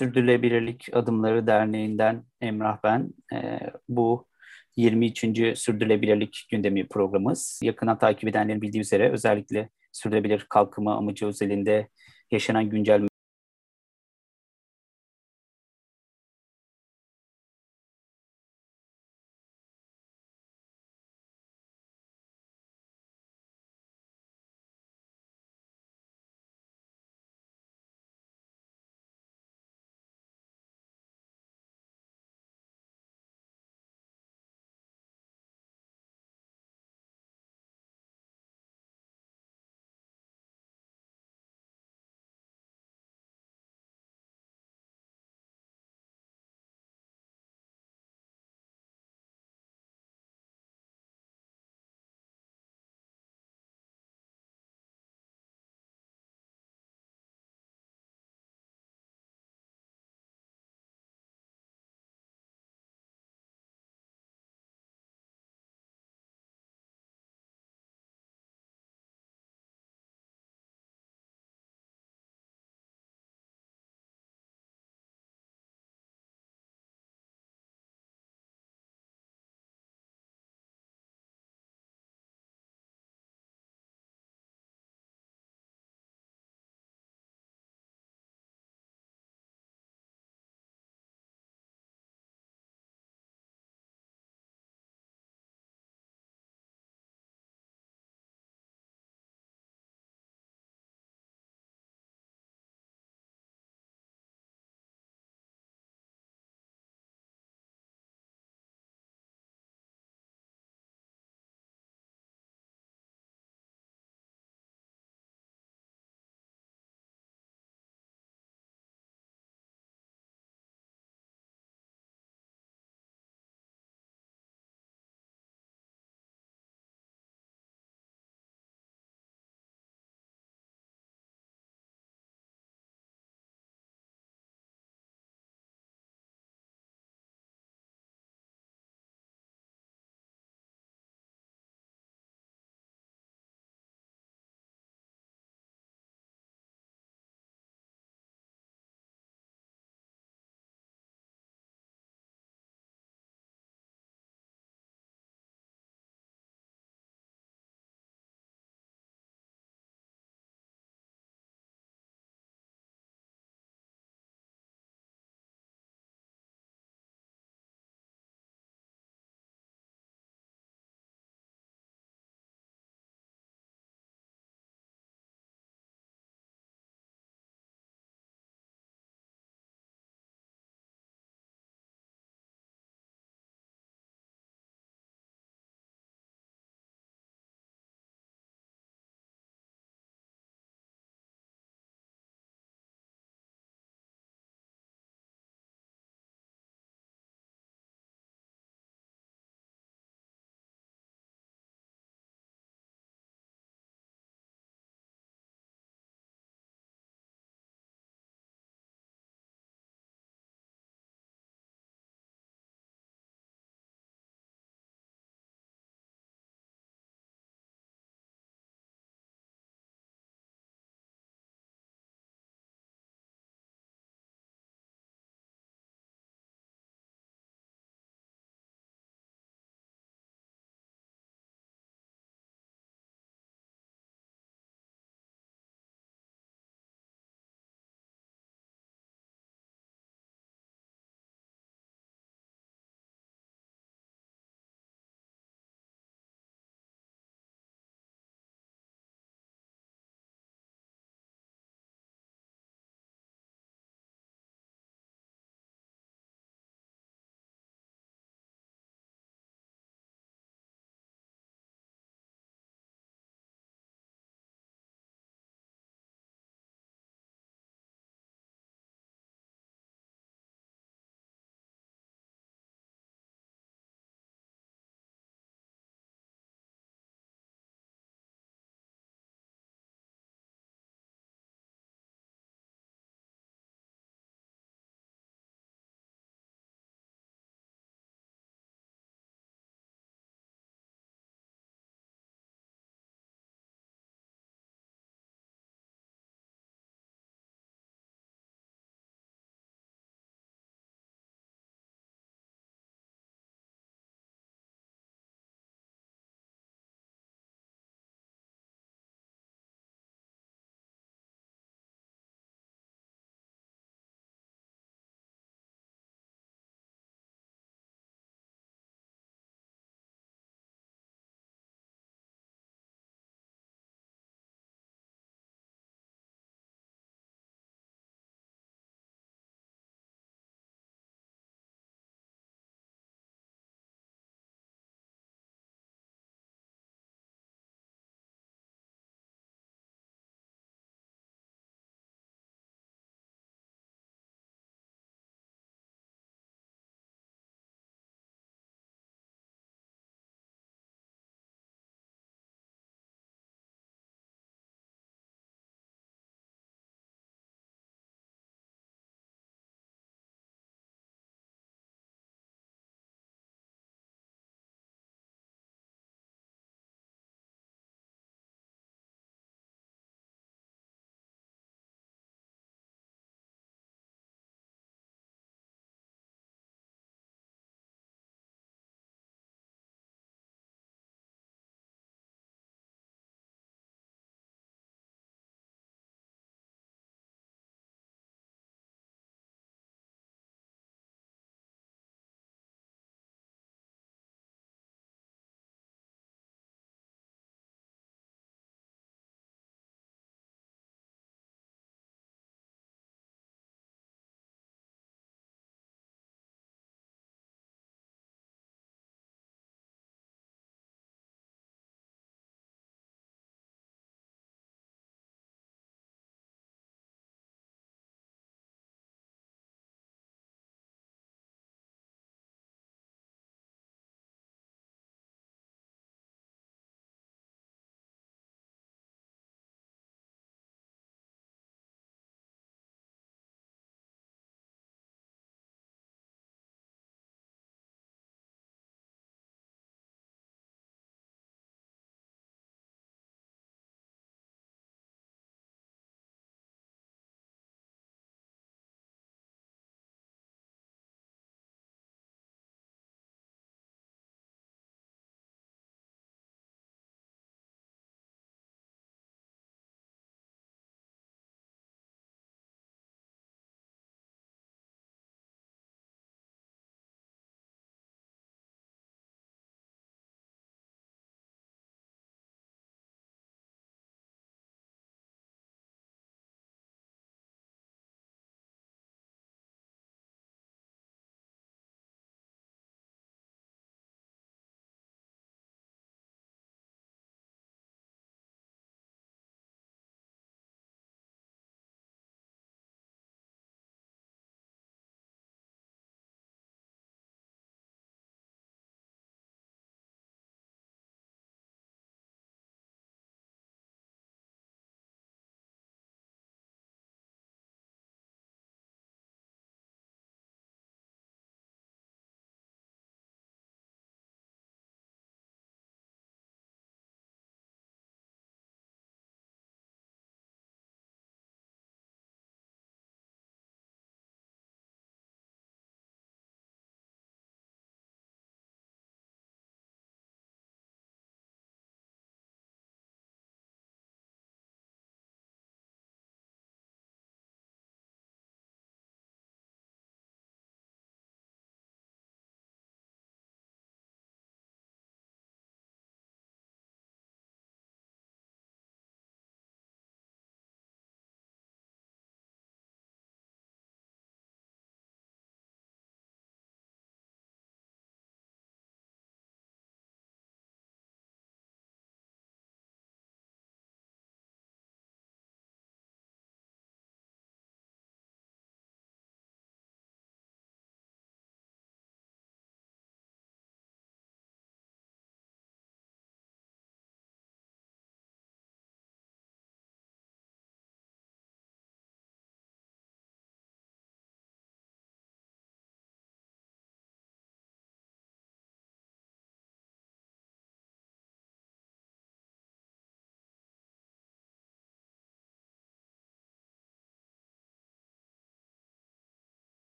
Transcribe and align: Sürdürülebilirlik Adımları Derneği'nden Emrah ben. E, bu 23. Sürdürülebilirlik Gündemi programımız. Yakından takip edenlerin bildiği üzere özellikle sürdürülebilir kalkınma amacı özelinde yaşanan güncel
Sürdürülebilirlik 0.00 0.88
Adımları 0.92 1.46
Derneği'nden 1.46 2.24
Emrah 2.40 2.78
ben. 2.84 3.10
E, 3.34 3.60
bu 3.88 4.26
23. 4.76 5.20
Sürdürülebilirlik 5.58 6.46
Gündemi 6.50 6.88
programımız. 6.88 7.60
Yakından 7.62 7.98
takip 7.98 8.28
edenlerin 8.28 8.62
bildiği 8.62 8.80
üzere 8.80 9.10
özellikle 9.10 9.68
sürdürülebilir 9.92 10.46
kalkınma 10.48 10.96
amacı 10.96 11.26
özelinde 11.26 11.88
yaşanan 12.30 12.70
güncel 12.70 13.02